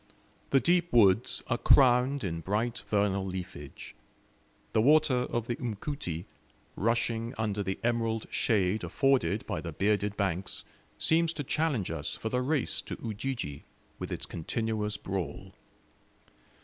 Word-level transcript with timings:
The 0.49 0.59
deep 0.59 0.91
woods 0.91 1.43
are 1.45 1.59
crowned 1.59 2.23
in 2.23 2.39
bright 2.39 2.81
vernal 2.87 3.23
leafage; 3.23 3.93
the 4.73 4.81
water 4.81 5.27
of 5.31 5.45
the 5.45 5.57
Mkuti, 5.57 6.25
rushing 6.75 7.35
under 7.37 7.61
the 7.61 7.77
emerald 7.83 8.25
shade 8.31 8.83
afforded 8.83 9.45
by 9.45 9.61
the 9.61 9.71
bearded 9.71 10.17
banks, 10.17 10.65
seems 10.97 11.33
to 11.33 11.43
challenge 11.43 11.91
us 11.91 12.15
for 12.15 12.29
the 12.29 12.41
race 12.41 12.81
to 12.81 12.95
Ujiji, 12.99 13.61
with 13.99 14.11
its 14.11 14.25
continuous 14.25 14.97
brawl. 14.97 15.53